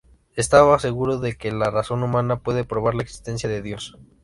Estaba 0.35 0.79
seguro 0.79 1.19
de 1.19 1.37
que 1.37 1.51
"la 1.51 1.69
razón 1.69 2.01
humana 2.01 2.39
puede 2.41 2.63
probar 2.63 2.95
la 2.95 3.03
existencia 3.03 3.47
de 3.47 3.61
Dios". 3.61 3.99